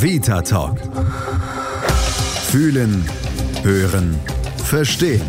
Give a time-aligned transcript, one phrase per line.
[0.00, 0.78] Vita Talk.
[2.50, 3.04] Fühlen,
[3.64, 4.16] hören,
[4.64, 5.22] verstehen.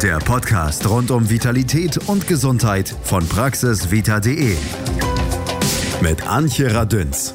[0.00, 4.54] Der Podcast rund um Vitalität und Gesundheit von praxisvita.de.
[6.00, 7.34] Mit Antje Radünz.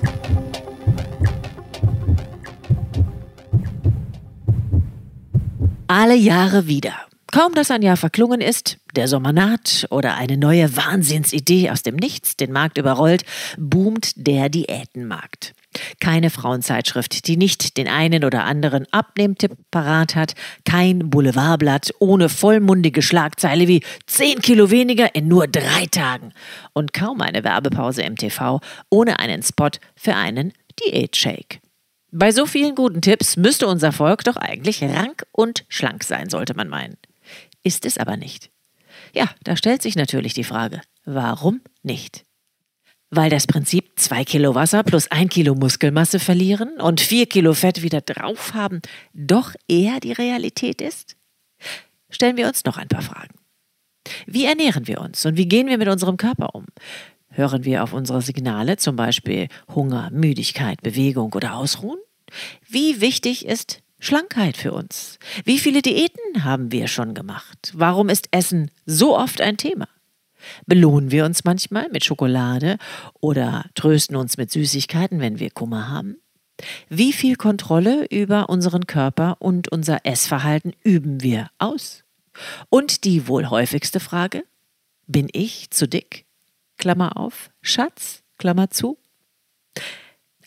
[5.87, 6.93] Alle Jahre wieder.
[7.33, 11.97] Kaum dass ein Jahr verklungen ist, der Sommer naht oder eine neue Wahnsinnsidee aus dem
[11.97, 13.25] Nichts den Markt überrollt,
[13.57, 15.53] boomt der Diätenmarkt.
[15.99, 20.33] Keine Frauenzeitschrift, die nicht den einen oder anderen Abnehmtipp parat hat,
[20.65, 26.33] kein Boulevardblatt ohne vollmundige Schlagzeile wie 10 Kilo weniger in nur drei Tagen
[26.73, 28.59] und kaum eine Werbepause im TV
[28.89, 30.53] ohne einen Spot für einen
[30.83, 31.59] Diätshake.
[32.11, 36.53] Bei so vielen guten Tipps müsste unser Volk doch eigentlich rank und schlank sein, sollte
[36.53, 36.97] man meinen.
[37.63, 38.51] Ist es aber nicht.
[39.13, 42.24] Ja, da stellt sich natürlich die Frage, warum nicht?
[43.11, 47.81] Weil das Prinzip zwei Kilo Wasser plus ein Kilo Muskelmasse verlieren und vier Kilo Fett
[47.81, 48.81] wieder drauf haben
[49.13, 51.15] doch eher die Realität ist?
[52.09, 53.35] Stellen wir uns noch ein paar Fragen.
[54.25, 56.65] Wie ernähren wir uns und wie gehen wir mit unserem Körper um?
[57.29, 61.99] Hören wir auf unsere Signale, zum Beispiel Hunger, Müdigkeit, Bewegung oder Ausruhen?
[62.67, 65.19] Wie wichtig ist Schlankheit für uns?
[65.43, 67.73] Wie viele Diäten haben wir schon gemacht?
[67.73, 69.87] Warum ist Essen so oft ein Thema?
[70.65, 72.77] Belohnen wir uns manchmal mit Schokolade
[73.19, 76.17] oder trösten uns mit Süßigkeiten, wenn wir Kummer haben?
[76.89, 82.03] Wie viel Kontrolle über unseren Körper und unser Essverhalten üben wir aus?
[82.69, 84.43] Und die wohl häufigste Frage,
[85.07, 86.25] bin ich zu dick?
[86.77, 88.97] Klammer auf, Schatz, Klammer zu.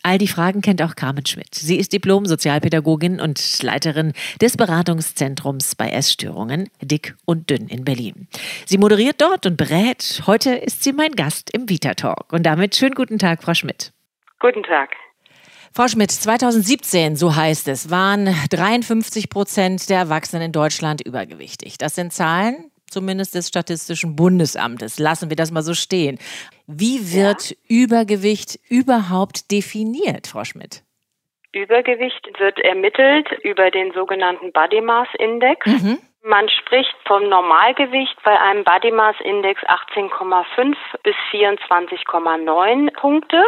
[0.03, 1.55] All die Fragen kennt auch Carmen Schmidt.
[1.55, 8.27] Sie ist Diplom-Sozialpädagogin und Leiterin des Beratungszentrums bei Essstörungen Dick und Dünn in Berlin.
[8.65, 10.23] Sie moderiert dort und berät.
[10.25, 12.31] Heute ist sie mein Gast im Vita Talk.
[12.31, 13.91] Und damit schönen guten Tag, Frau Schmidt.
[14.39, 14.91] Guten Tag.
[15.71, 21.77] Frau Schmidt, 2017, so heißt es, waren 53 Prozent der Erwachsenen in Deutschland übergewichtig.
[21.77, 24.99] Das sind Zahlen, zumindest des Statistischen Bundesamtes.
[24.99, 26.19] Lassen wir das mal so stehen.
[26.67, 27.55] Wie wird ja.
[27.67, 30.83] Übergewicht überhaupt definiert, Frau Schmidt?
[31.53, 35.65] Übergewicht wird ermittelt über den sogenannten Body Mass Index.
[35.65, 35.99] Mhm.
[36.21, 43.41] Man spricht vom Normalgewicht bei einem Body Mass Index 18,5 bis 24,9 Punkte.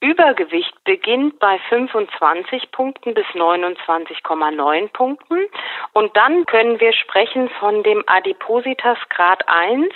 [0.00, 5.48] Übergewicht beginnt bei 25 Punkten bis 29,9 Punkten.
[5.92, 9.92] Und dann können wir sprechen von dem Adipositas Grad 1,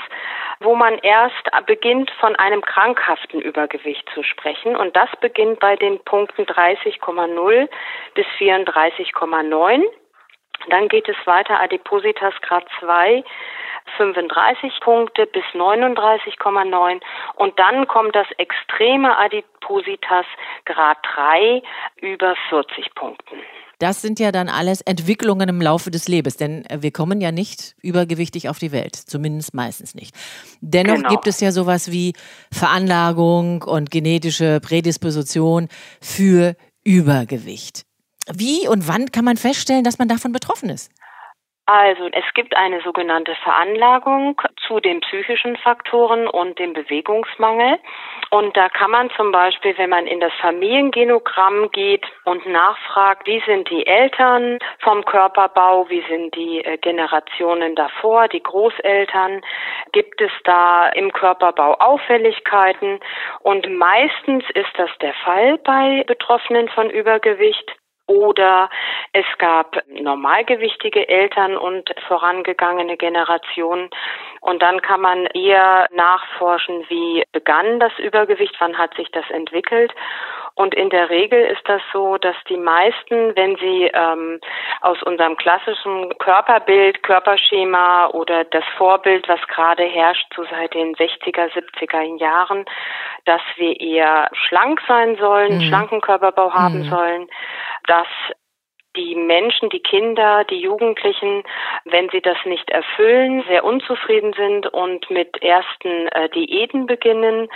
[0.61, 4.77] wo man erst beginnt von einem krankhaften Übergewicht zu sprechen.
[4.77, 7.69] Und das beginnt bei den Punkten 30,0
[8.15, 9.83] bis 34,9.
[10.69, 13.25] Dann geht es weiter Adipositas Grad 2,
[13.97, 17.01] 35 Punkte bis 39,9
[17.35, 20.27] und dann kommt das extreme Adipositas
[20.65, 21.63] Grad 3
[22.01, 23.39] über 40 Punkten.
[23.79, 27.75] Das sind ja dann alles Entwicklungen im Laufe des Lebens, denn wir kommen ja nicht
[27.83, 30.15] übergewichtig auf die Welt, zumindest meistens nicht.
[30.61, 31.09] Dennoch genau.
[31.09, 32.13] gibt es ja sowas wie
[32.53, 35.67] Veranlagung und genetische Prädisposition
[36.01, 37.83] für Übergewicht.
[38.33, 40.91] Wie und wann kann man feststellen, dass man davon betroffen ist?
[41.67, 47.79] Also es gibt eine sogenannte Veranlagung zu den psychischen Faktoren und dem Bewegungsmangel.
[48.31, 53.41] Und da kann man zum Beispiel, wenn man in das Familiengenogramm geht und nachfragt, wie
[53.47, 59.43] sind die Eltern vom Körperbau, wie sind die äh, Generationen davor, die Großeltern,
[59.93, 62.99] gibt es da im Körperbau Auffälligkeiten.
[63.41, 67.71] Und meistens ist das der Fall bei Betroffenen von Übergewicht
[68.07, 68.69] oder
[69.13, 73.91] es gab normalgewichtige Eltern und vorangegangene Generationen.
[74.41, 79.93] Und dann kann man eher nachforschen, wie begann das Übergewicht, wann hat sich das entwickelt.
[80.55, 84.39] Und in der Regel ist das so, dass die meisten, wenn sie ähm,
[84.83, 91.51] aus unserem klassischen Körperbild, Körperschema oder das Vorbild, was gerade herrscht, so seit den 60er,
[91.53, 92.67] 70er Jahren,
[93.25, 95.63] dass wir eher schlank sein sollen, mhm.
[95.63, 96.91] schlanken Körperbau haben mhm.
[96.91, 97.29] sollen,
[97.87, 98.09] dass
[98.97, 101.45] die Menschen, die Kinder, die Jugendlichen,
[101.85, 107.49] wenn sie das nicht erfüllen, sehr unzufrieden sind und mit ersten äh, Diäten beginnen.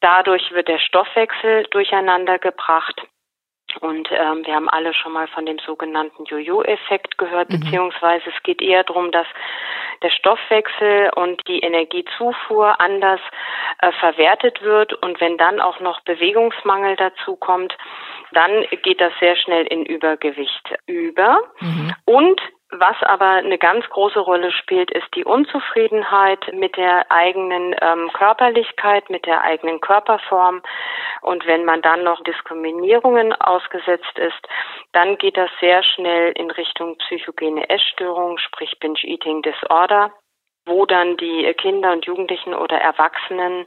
[0.00, 3.00] Dadurch wird der Stoffwechsel durcheinander gebracht.
[3.80, 7.60] Und ähm, wir haben alle schon mal von dem sogenannten Jojo-Effekt gehört, mhm.
[7.60, 9.26] beziehungsweise es geht eher darum, dass
[10.02, 13.20] der Stoffwechsel und die Energiezufuhr anders
[13.80, 14.94] äh, verwertet wird.
[14.94, 17.76] Und wenn dann auch noch Bewegungsmangel dazu kommt,
[18.32, 21.38] dann geht das sehr schnell in Übergewicht über.
[21.60, 21.94] Mhm.
[22.04, 22.40] Und
[22.70, 29.08] Was aber eine ganz große Rolle spielt, ist die Unzufriedenheit mit der eigenen ähm, Körperlichkeit,
[29.08, 30.62] mit der eigenen Körperform.
[31.22, 34.48] Und wenn man dann noch Diskriminierungen ausgesetzt ist,
[34.92, 40.12] dann geht das sehr schnell in Richtung psychogene Essstörung, sprich Binge Eating Disorder
[40.66, 43.66] wo dann die Kinder und Jugendlichen oder Erwachsenen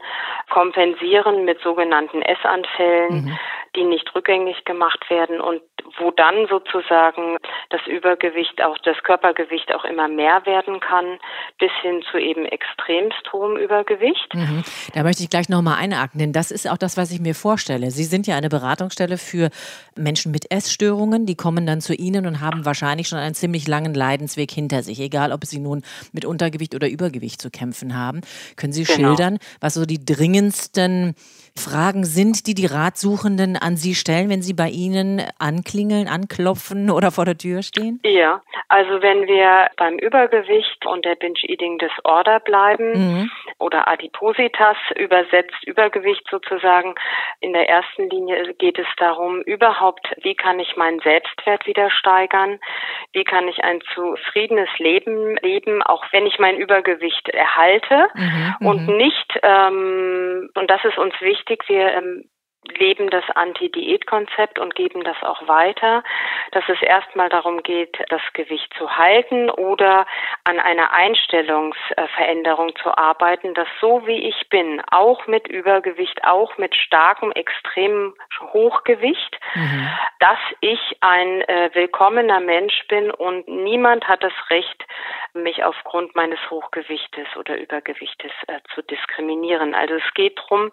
[0.50, 3.40] kompensieren mit sogenannten Essanfällen, mhm.
[3.76, 5.62] Die nicht rückgängig gemacht werden und
[5.98, 7.38] wo dann sozusagen
[7.70, 11.20] das Übergewicht, auch das Körpergewicht auch immer mehr werden kann,
[11.58, 14.34] bis hin zu eben extremst hohem Übergewicht.
[14.34, 14.64] Mhm.
[14.94, 17.92] Da möchte ich gleich nochmal einhaken, denn das ist auch das, was ich mir vorstelle.
[17.92, 19.50] Sie sind ja eine Beratungsstelle für
[19.96, 23.94] Menschen mit Essstörungen, die kommen dann zu Ihnen und haben wahrscheinlich schon einen ziemlich langen
[23.94, 28.22] Leidensweg hinter sich, egal ob sie nun mit Untergewicht oder Übergewicht zu kämpfen haben.
[28.56, 29.10] Können Sie genau.
[29.16, 31.16] schildern, was so die dringendsten
[31.56, 37.12] Fragen sind, die die Ratsuchenden an Sie stellen, wenn Sie bei Ihnen anklingeln, anklopfen oder
[37.12, 38.00] vor der Tür stehen?
[38.04, 43.32] Ja, also wenn wir beim Übergewicht und der Binge-Eating Disorder bleiben mhm.
[43.58, 46.96] oder Adipositas übersetzt, Übergewicht sozusagen,
[47.40, 52.60] in der ersten Linie geht es darum, überhaupt, wie kann ich meinen Selbstwert wieder steigern?
[53.14, 58.88] Wie kann ich ein zufriedenes Leben leben, auch wenn ich mein Übergewicht erhalte mhm, und
[58.88, 58.98] mhm.
[58.98, 61.64] nicht, ähm, und das ist uns wichtig, wichtig.
[61.68, 62.29] Wir ähm,
[62.78, 66.04] leben das Anti-Diät-Konzept und geben das auch weiter,
[66.52, 70.06] dass es erstmal darum geht, das Gewicht zu halten oder
[70.44, 76.76] an einer Einstellungsveränderung zu arbeiten, dass so wie ich bin, auch mit Übergewicht, auch mit
[76.76, 78.16] starkem, extremem
[78.52, 79.90] Hochgewicht, mhm.
[80.20, 84.86] dass ich ein äh, willkommener Mensch bin und niemand hat das Recht,
[85.34, 89.76] mich aufgrund meines Hochgewichtes oder Übergewichtes äh, zu diskriminieren.
[89.76, 90.72] Also es geht darum,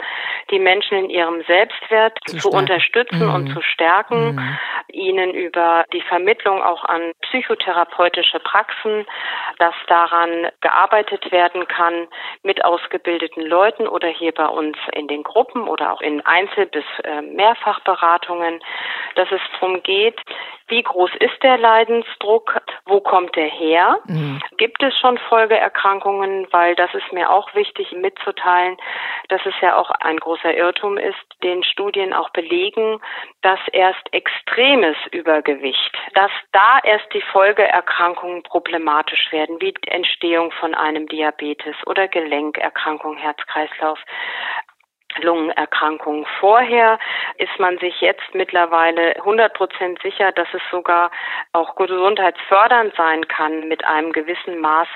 [0.50, 3.34] die Menschen in ihrem Selbstwert zu, zu unterstützen mhm.
[3.34, 4.58] und zu stärken, mhm.
[4.88, 9.06] ihnen über die Vermittlung auch an psychotherapeutische Praxen,
[9.58, 12.08] dass daran gearbeitet werden kann
[12.42, 16.84] mit ausgebildeten Leuten oder hier bei uns in den Gruppen oder auch in Einzel- bis
[17.04, 18.60] äh, Mehrfachberatungen,
[19.14, 20.20] dass es darum geht,
[20.68, 22.60] wie groß ist der Leidensdruck?
[22.86, 23.98] Wo kommt der her?
[24.06, 24.40] Mhm.
[24.56, 26.48] Gibt es schon Folgeerkrankungen?
[26.50, 28.76] Weil das ist mir auch wichtig mitzuteilen,
[29.28, 33.00] dass es ja auch ein großer Irrtum ist, den Studien auch belegen,
[33.42, 41.06] dass erst extremes Übergewicht, dass da erst die Folgeerkrankungen problematisch werden, wie Entstehung von einem
[41.06, 44.00] Diabetes oder Gelenkerkrankung, Herz-Kreislauf.
[45.22, 46.26] Lungenerkrankungen.
[46.40, 46.98] Vorher
[47.38, 51.10] ist man sich jetzt mittlerweile 100 Prozent sicher, dass es sogar
[51.52, 54.88] auch gesundheitsfördernd sein kann, mit einem gewissen Maß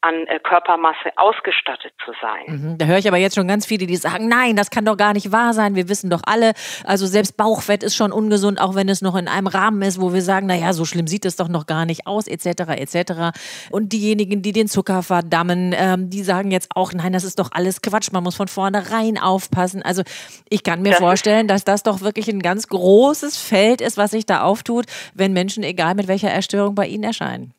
[0.00, 2.44] an äh, Körpermasse ausgestattet zu sein.
[2.46, 4.96] Mhm, da höre ich aber jetzt schon ganz viele, die sagen, nein, das kann doch
[4.96, 5.74] gar nicht wahr sein.
[5.74, 6.52] Wir wissen doch alle,
[6.84, 10.12] also selbst Bauchfett ist schon ungesund, auch wenn es noch in einem Rahmen ist, wo
[10.12, 12.46] wir sagen, na ja, so schlimm sieht es doch noch gar nicht aus, etc.,
[12.76, 13.38] etc.
[13.70, 17.50] Und diejenigen, die den Zucker verdammen, ähm, die sagen jetzt auch, nein, das ist doch
[17.52, 18.12] alles Quatsch.
[18.12, 19.82] Man muss von vornherein aufpassen lassen.
[19.82, 20.02] Also
[20.48, 24.10] ich kann mir das vorstellen, dass das doch wirklich ein ganz großes Feld ist, was
[24.10, 27.54] sich da auftut, wenn Menschen, egal mit welcher Erstörung, bei Ihnen erscheinen.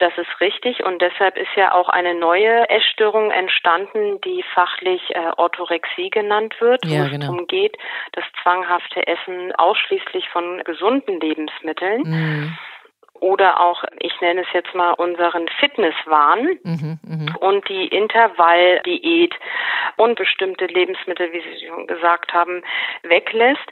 [0.00, 5.32] Das ist richtig und deshalb ist ja auch eine neue Essstörung entstanden, die fachlich äh,
[5.36, 7.26] Orthorexie genannt wird, ja, wo es genau.
[7.26, 7.76] darum geht,
[8.12, 12.02] das zwanghafte Essen ausschließlich von gesunden Lebensmitteln.
[12.02, 12.58] Mhm
[13.20, 17.36] oder auch, ich nenne es jetzt mal, unseren Fitnesswahn mhm, mh.
[17.38, 19.34] und die Intervalldiät
[19.96, 22.62] und bestimmte Lebensmittel, wie Sie schon gesagt haben,
[23.02, 23.66] weglässt.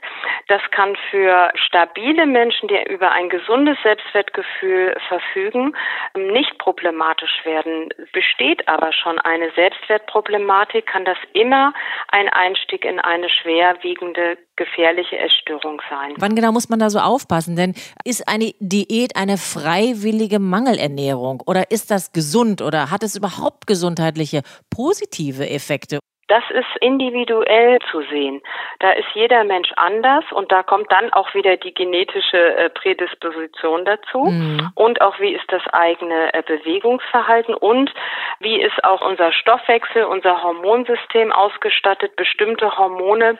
[0.47, 5.73] Das kann für stabile Menschen, die über ein gesundes Selbstwertgefühl verfügen,
[6.15, 7.89] nicht problematisch werden.
[8.13, 11.73] Besteht aber schon eine Selbstwertproblematik, kann das immer
[12.09, 16.13] ein Einstieg in eine schwerwiegende gefährliche Essstörung sein.
[16.17, 17.55] Wann genau muss man da so aufpassen?
[17.55, 23.67] Denn ist eine Diät eine freiwillige Mangelernährung oder ist das gesund oder hat es überhaupt
[23.67, 25.99] gesundheitliche positive Effekte?
[26.27, 28.41] Das ist individuell zu sehen.
[28.79, 33.85] Da ist jeder Mensch anders und da kommt dann auch wieder die genetische äh, Prädisposition
[33.85, 34.69] dazu mhm.
[34.75, 37.93] und auch wie ist das eigene äh, Bewegungsverhalten und
[38.39, 42.17] wie ist auch unser Stoffwechsel, unser Hormonsystem ausgestattet.
[42.17, 43.39] Bestimmte Hormone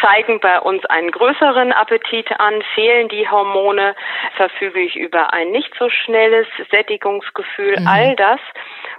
[0.00, 3.94] zeigen bei uns einen größeren Appetit an, fehlen die Hormone,
[4.36, 7.80] verfüge ich über ein nicht so schnelles Sättigungsgefühl.
[7.80, 7.86] Mhm.
[7.86, 8.40] All das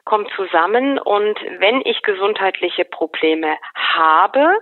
[0.06, 4.58] kommt zusammen und wenn ich gesundheitliche Probleme habe,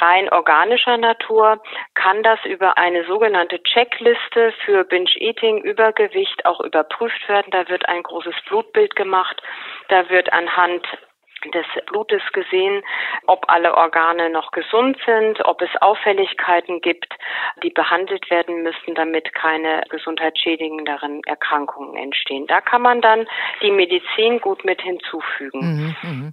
[0.00, 1.60] rein organischer Natur,
[1.94, 7.50] kann das über eine sogenannte Checkliste für Binge-Eating, Übergewicht auch überprüft werden.
[7.50, 9.42] Da wird ein großes Blutbild gemacht.
[9.88, 10.86] Da wird anhand
[11.52, 12.82] des Blutes gesehen,
[13.26, 17.12] ob alle Organe noch gesund sind, ob es Auffälligkeiten gibt,
[17.62, 22.46] die behandelt werden müssen, damit keine gesundheitsschädigenderen Erkrankungen entstehen.
[22.46, 23.26] Da kann man dann
[23.62, 25.60] die Medizin gut mit hinzufügen.
[25.60, 26.32] Mhm, mh.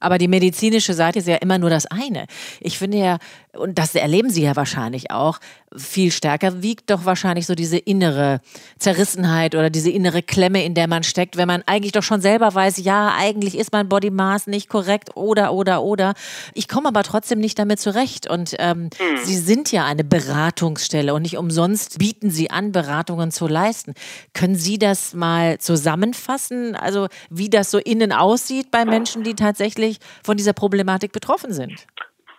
[0.00, 2.26] Aber die medizinische Seite ist ja immer nur das eine.
[2.60, 3.16] Ich finde ja,
[3.56, 5.38] und das erleben Sie ja wahrscheinlich auch,
[5.76, 8.40] viel stärker wiegt doch wahrscheinlich so diese innere
[8.78, 12.54] Zerrissenheit oder diese innere Klemme, in der man steckt, wenn man eigentlich doch schon selber
[12.54, 16.14] weiß, ja, eigentlich ist mein Body Mass nicht korrekt oder, oder, oder.
[16.54, 18.28] Ich komme aber trotzdem nicht damit zurecht.
[18.28, 18.90] Und ähm, mhm.
[19.24, 23.94] Sie sind ja eine Beratungsstelle und nicht umsonst bieten Sie an, Beratungen zu leisten.
[24.32, 26.76] Können Sie das mal zusammenfassen?
[26.76, 31.86] Also, wie das so innen aussieht bei Menschen, die tatsächlich von dieser Problematik betroffen sind?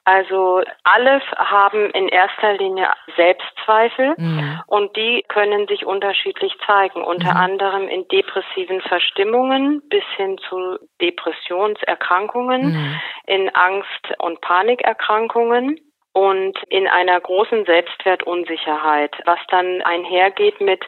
[0.06, 4.62] Also alle haben in erster Linie Selbstzweifel mhm.
[4.68, 7.38] und die können sich unterschiedlich zeigen, unter mhm.
[7.38, 13.02] anderem in depressiven Verstimmungen bis hin zu Depressionserkrankungen, mhm.
[13.26, 15.80] in Angst- und Panikerkrankungen
[16.16, 20.82] und in einer großen Selbstwertunsicherheit, was dann einhergeht mit,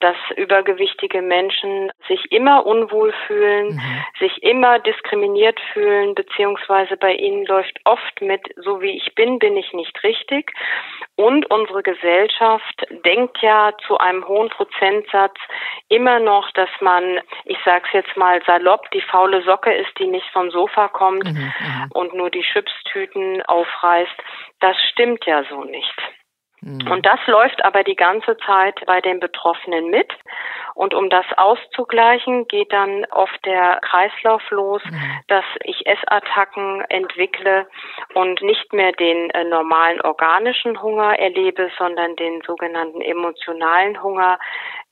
[0.00, 4.04] dass übergewichtige Menschen sich immer unwohl fühlen, mhm.
[4.18, 9.58] sich immer diskriminiert fühlen, beziehungsweise bei ihnen läuft oft mit, so wie ich bin, bin
[9.58, 10.50] ich nicht richtig.
[11.16, 15.36] Und unsere Gesellschaft denkt ja zu einem hohen Prozentsatz
[15.88, 20.06] immer noch, dass man, ich sage es jetzt mal salopp, die faule Socke ist, die
[20.06, 21.90] nicht vom Sofa kommt mhm, mhm.
[21.92, 24.16] und nur die Chipstüten aufreißt.
[24.62, 25.94] Das stimmt ja so nicht.
[26.60, 26.88] Mhm.
[26.88, 30.08] Und das läuft aber die ganze Zeit bei den Betroffenen mit.
[30.74, 35.20] Und um das auszugleichen, geht dann oft der Kreislauf los, mhm.
[35.26, 37.66] dass ich Essattacken entwickle
[38.14, 44.38] und nicht mehr den äh, normalen organischen Hunger erlebe, sondern den sogenannten emotionalen Hunger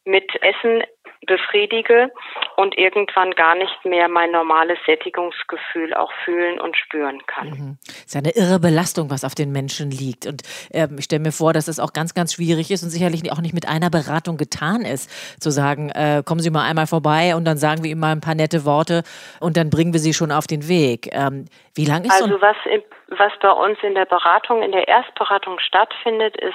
[0.04, 0.82] mit Essen
[1.26, 2.10] befriedige
[2.56, 7.50] und irgendwann gar nicht mehr mein normales Sättigungsgefühl auch fühlen und spüren kann.
[7.50, 7.78] Mhm.
[7.86, 10.26] Das ist eine irre Belastung, was auf den Menschen liegt.
[10.26, 13.30] Und äh, ich stelle mir vor, dass es auch ganz, ganz schwierig ist und sicherlich
[13.32, 15.10] auch nicht mit einer Beratung getan ist,
[15.40, 18.20] zu sagen, äh, kommen Sie mal einmal vorbei und dann sagen wir Ihnen mal ein
[18.20, 19.02] paar nette Worte
[19.40, 21.10] und dann bringen wir Sie schon auf den Weg.
[21.12, 21.44] Ähm,
[21.80, 22.56] wie lange ist also so was
[23.10, 26.54] was bei uns in der Beratung, in der Erstberatung stattfindet, ist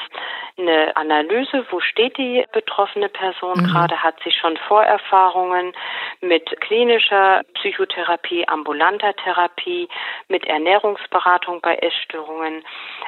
[0.58, 3.66] eine Analyse, wo steht die betroffene Person mhm.
[3.66, 5.74] gerade, hat sie schon Vorerfahrungen
[6.22, 9.90] mit klinischer Psychotherapie, ambulanter Therapie,
[10.30, 12.64] mit Ernährungsberatung bei Essstörungen,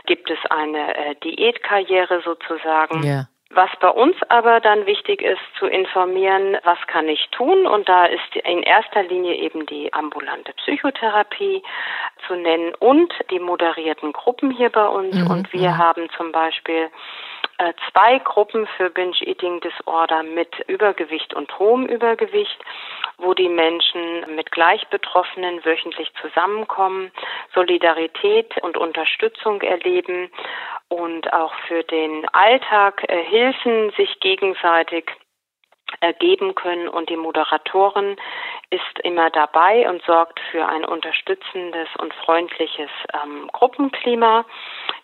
[0.05, 3.03] gibt es eine äh, Diätkarriere sozusagen.
[3.03, 3.27] Ja.
[3.49, 7.65] Was bei uns aber dann wichtig ist, zu informieren, was kann ich tun?
[7.65, 11.63] Und da ist in erster Linie eben die ambulante Psychotherapie
[12.27, 15.15] zu nennen und die moderierten Gruppen hier bei uns.
[15.15, 15.31] Mhm.
[15.31, 15.77] Und wir mhm.
[15.77, 16.89] haben zum Beispiel
[17.59, 22.59] äh, zwei Gruppen für Binge-Eating Disorder mit Übergewicht und hohem Übergewicht,
[23.17, 27.11] wo die Menschen mit Gleichbetroffenen wöchentlich zusammenkommen,
[27.55, 30.29] Solidarität und Unterstützung erleben
[30.89, 35.11] und auch für den Alltag äh, Hilfen sich gegenseitig
[35.99, 38.17] ergeben können und die Moderatorin
[38.69, 44.45] ist immer dabei und sorgt für ein unterstützendes und freundliches ähm, Gruppenklima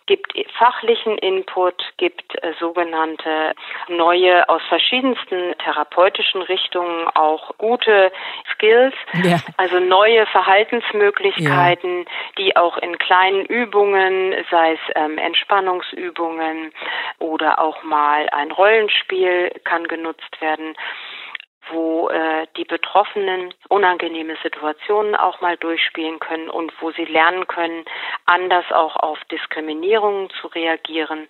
[0.06, 3.54] gibt fachlichen Input, gibt äh, sogenannte
[3.88, 8.12] neue aus verschiedensten therapeutischen Richtungen auch gute
[8.52, 9.38] Skills, ja.
[9.56, 12.04] also neue Verhaltensmöglichkeiten, ja.
[12.36, 16.72] die auch in kleinen Übungen, sei es ähm, Entspannungsübungen
[17.18, 20.76] oder auch mal ein Rollenspiel kann genutzt werden
[21.70, 27.84] wo äh, die Betroffenen unangenehme Situationen auch mal durchspielen können und wo sie lernen können,
[28.26, 31.26] anders auch auf Diskriminierungen zu reagieren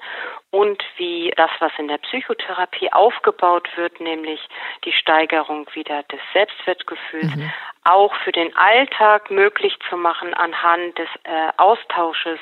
[0.50, 4.40] und wie das, was in der Psychotherapie aufgebaut wird, nämlich
[4.84, 7.52] die Steigerung wieder des Selbstwertgefühls, mhm.
[7.84, 12.38] Auch für den Alltag möglich zu machen anhand des äh, Austausches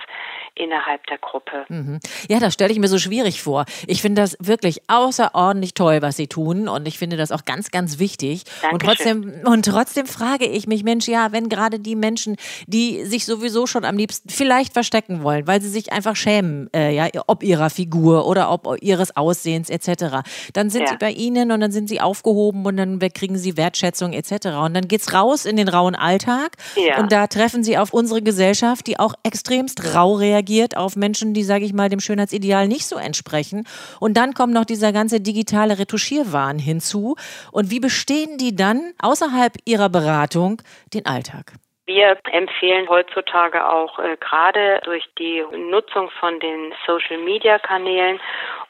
[0.55, 1.65] innerhalb der Gruppe.
[1.69, 1.99] Mhm.
[2.29, 3.65] Ja, das stelle ich mir so schwierig vor.
[3.87, 7.71] Ich finde das wirklich außerordentlich toll, was Sie tun und ich finde das auch ganz,
[7.71, 8.45] ganz wichtig.
[8.71, 13.25] Und trotzdem, und trotzdem frage ich mich, Mensch, ja, wenn gerade die Menschen, die sich
[13.25, 17.43] sowieso schon am liebsten vielleicht verstecken wollen, weil sie sich einfach schämen, äh, ja, ob
[17.43, 20.23] ihrer Figur oder ob ihres Aussehens etc.,
[20.53, 20.89] dann sind ja.
[20.89, 24.49] sie bei Ihnen und dann sind sie aufgehoben und dann kriegen sie Wertschätzung etc.
[24.63, 27.01] Und dann geht es raus in den rauen Alltag ja.
[27.01, 31.45] und da treffen sie auf unsere Gesellschaft, die auch extremst rau reagiert auf Menschen, die,
[31.45, 33.65] sage ich mal, dem Schönheitsideal nicht so entsprechen.
[34.01, 37.17] Und dann kommt noch dieser ganze digitale Retuschierwahn hinzu.
[37.51, 40.63] Und wie bestehen die dann außerhalb ihrer Beratung
[40.93, 41.55] den Alltag?
[41.95, 48.19] Wir empfehlen heutzutage auch äh, gerade durch die Nutzung von den Social-Media-Kanälen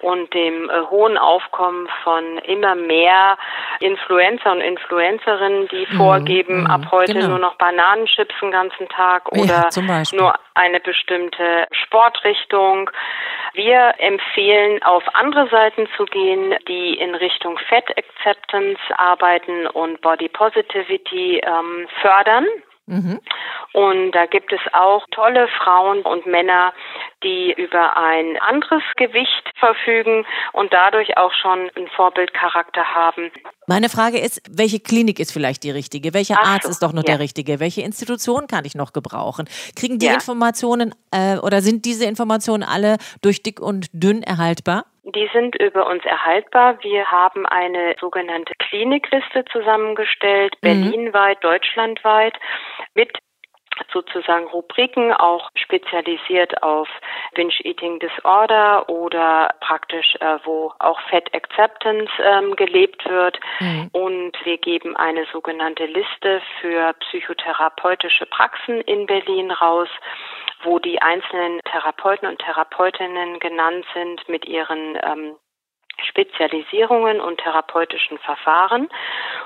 [0.01, 3.39] und dem äh, hohen Aufkommen von immer mehr
[3.79, 7.29] Influencer und Influencerinnen, die mhm, vorgeben, mhm, ab heute genau.
[7.29, 12.91] nur noch Bananenchips den ganzen Tag oder ja, nur eine bestimmte Sportrichtung.
[13.55, 20.29] Wir empfehlen, auf andere Seiten zu gehen, die in Richtung Fat Acceptance arbeiten und Body
[20.29, 22.47] Positivity ähm, fördern.
[22.93, 23.21] Mhm.
[23.73, 26.75] Und da gibt es auch tolle Frauen und Männer,
[27.23, 33.31] die über ein anderes Gewicht verfügen und dadurch auch schon einen Vorbildcharakter haben.
[33.67, 36.13] Meine Frage ist, welche Klinik ist vielleicht die richtige?
[36.13, 37.15] Welcher Ach Arzt so, ist doch noch ja.
[37.15, 37.61] der richtige?
[37.61, 39.49] Welche Institution kann ich noch gebrauchen?
[39.75, 40.15] Kriegen die ja.
[40.15, 44.85] Informationen äh, oder sind diese Informationen alle durch dick und dünn erhaltbar?
[45.05, 46.79] Die sind über uns erhaltbar.
[46.83, 50.67] Wir haben eine sogenannte Klinikliste zusammengestellt, mhm.
[50.67, 52.35] berlinweit, deutschlandweit,
[52.95, 53.11] mit
[53.93, 56.89] sozusagen Rubriken, auch spezialisiert auf
[57.35, 63.39] Binge Eating Disorder oder praktisch, äh, wo auch Fat Acceptance ähm, gelebt wird.
[63.61, 63.91] Mhm.
[63.93, 69.89] Und wir geben eine sogenannte Liste für psychotherapeutische Praxen in Berlin raus
[70.65, 75.35] wo die einzelnen Therapeuten und Therapeutinnen genannt sind mit ihren ähm,
[76.05, 78.89] Spezialisierungen und therapeutischen Verfahren.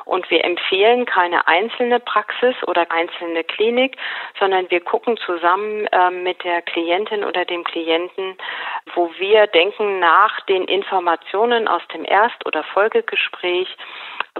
[0.04, 3.96] Und wir empfehlen keine einzelne Praxis oder einzelne Klinik,
[4.38, 8.36] sondern wir gucken zusammen äh, mit der Klientin oder dem Klienten,
[8.94, 13.68] wo wir denken nach den Informationen aus dem Erst- oder Folgegespräch,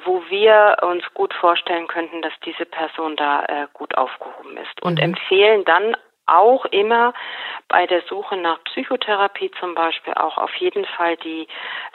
[0.04, 4.98] wo wir uns gut vorstellen könnten, dass diese Person da äh, gut aufgehoben ist und
[4.98, 5.14] mhm.
[5.14, 7.14] empfehlen dann auch immer
[7.68, 11.48] bei der Suche nach Psychotherapie zum Beispiel auch auf jeden Fall die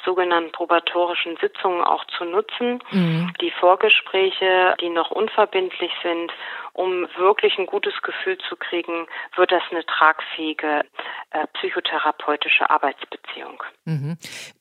[0.04, 3.32] sogenannten probatorischen Sitzungen auch zu nutzen, mhm.
[3.42, 6.32] die Vorgespräche, die noch unverbindlich sind,
[6.74, 10.86] um wirklich ein gutes Gefühl zu kriegen, wird das eine tragfähige
[11.32, 13.64] äh, psychotherapeutische Arbeitsbeziehung.
[13.86, 14.18] Mhm.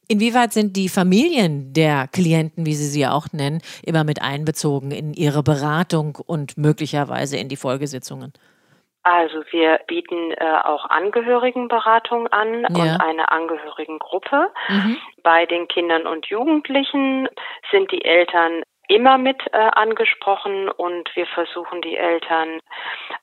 [0.08, 5.14] Inwieweit sind die Familien der Klienten, wie Sie sie auch nennen, immer mit einbezogen in
[5.14, 8.32] Ihre Beratung und möglicherweise in die Folgesitzungen?
[9.02, 12.82] Also wir bieten äh, auch Angehörigenberatung an ja.
[12.82, 14.50] und eine Angehörigengruppe.
[14.68, 14.98] Mhm.
[15.22, 17.28] Bei den Kindern und Jugendlichen
[17.70, 22.60] sind die Eltern immer mit äh, angesprochen und wir versuchen die Eltern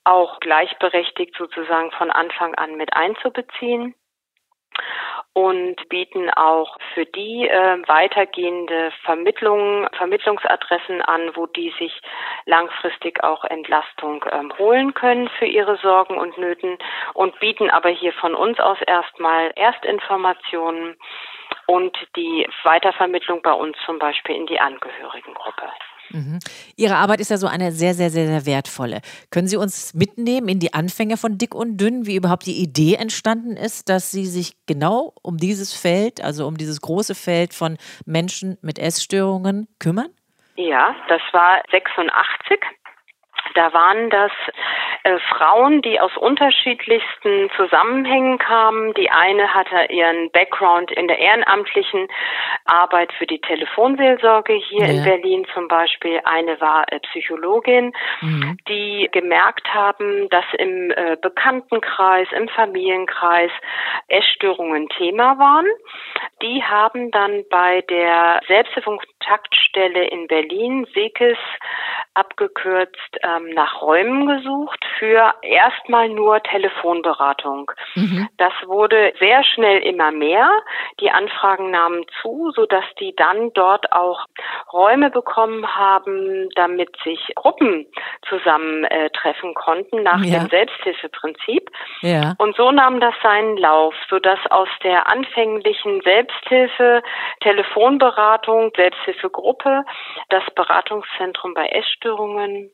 [0.02, 3.94] auch gleichberechtigt sozusagen von Anfang an mit einzubeziehen
[5.38, 11.92] und bieten auch für die äh, weitergehende Vermittlungen, Vermittlungsadressen an, wo die sich
[12.46, 16.76] langfristig auch Entlastung ähm, holen können für ihre Sorgen und Nöten
[17.14, 20.96] und bieten aber hier von uns aus erstmal Erstinformationen
[21.66, 25.70] und die Weitervermittlung bei uns zum Beispiel in die Angehörigengruppe.
[26.10, 26.38] Mhm.
[26.76, 29.00] Ihre Arbeit ist ja so eine sehr, sehr, sehr, sehr wertvolle.
[29.30, 32.94] Können Sie uns mitnehmen in die Anfänge von Dick und Dünn, wie überhaupt die Idee
[32.94, 37.76] entstanden ist, dass Sie sich genau um dieses Feld, also um dieses große Feld von
[38.06, 40.08] Menschen mit Essstörungen kümmern?
[40.56, 42.58] Ja, das war 86.
[43.54, 44.32] Da waren das
[45.04, 48.94] äh, Frauen, die aus unterschiedlichsten Zusammenhängen kamen.
[48.94, 52.08] Die eine hatte ihren Background in der ehrenamtlichen
[52.64, 54.92] Arbeit für die Telefonseelsorge hier ja.
[54.92, 56.20] in Berlin zum Beispiel.
[56.24, 58.58] Eine war äh, Psychologin, mhm.
[58.68, 63.50] die gemerkt haben, dass im äh, Bekanntenkreis, im Familienkreis
[64.08, 65.66] Essstörungen Thema waren.
[66.42, 71.38] Die haben dann bei der Selbsthilfekontaktstelle in Berlin, SEKIS,
[72.14, 77.70] abgekürzt, ähm, nach Räumen gesucht für erstmal nur Telefonberatung.
[77.94, 78.28] Mhm.
[78.36, 80.50] Das wurde sehr schnell immer mehr.
[81.00, 84.24] Die Anfragen nahmen zu, so dass die dann dort auch
[84.72, 87.86] Räume bekommen haben, damit sich Gruppen
[88.28, 90.40] zusammentreffen äh, konnten nach ja.
[90.40, 91.70] dem Selbsthilfeprinzip.
[92.00, 92.34] Ja.
[92.38, 97.02] Und so nahm das seinen Lauf, so dass aus der anfänglichen Selbsthilfe,
[97.40, 99.84] Telefonberatung, Selbsthilfegruppe
[100.28, 102.70] das Beratungszentrum bei Essstörungen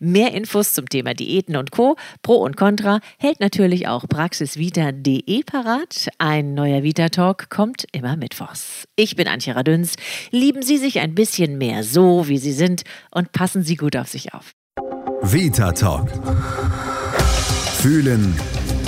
[0.00, 1.96] Mehr Infos zum Thema Diäten und Co.
[2.22, 6.08] Pro und Contra hält natürlich auch praxisvita.de parat.
[6.18, 8.84] Ein neuer Vita Talk kommt immer mittwochs.
[8.96, 9.94] Ich bin Antje Radüns.
[10.30, 14.08] Lieben Sie sich ein bisschen mehr so, wie Sie sind und passen Sie gut auf
[14.08, 14.52] sich auf.
[15.22, 16.10] Vita Talk.
[17.80, 18.34] Fühlen,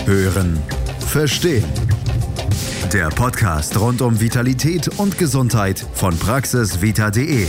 [0.07, 0.59] hören,
[0.99, 1.65] verstehen.
[2.93, 7.47] Der Podcast rund um Vitalität und Gesundheit von praxisvita.de.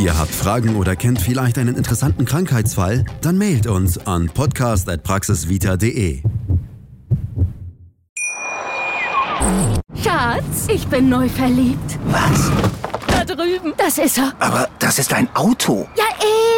[0.00, 3.04] Ihr habt Fragen oder kennt vielleicht einen interessanten Krankheitsfall?
[3.22, 6.22] Dann mailt uns an podcast.praxisvita.de.
[10.02, 11.98] Schatz, ich bin neu verliebt.
[12.08, 12.50] Was?
[13.08, 13.72] Da drüben.
[13.78, 14.32] Das ist er.
[14.38, 15.88] Aber das ist ein Auto.
[15.96, 16.04] Ja,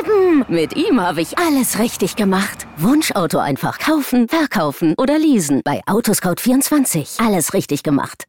[0.01, 0.45] eben.
[0.49, 2.67] Mit ihm habe ich alles richtig gemacht.
[2.77, 5.61] Wunschauto einfach kaufen, verkaufen oder leasen.
[5.65, 7.25] Bei Autoscout24.
[7.25, 8.25] Alles richtig gemacht.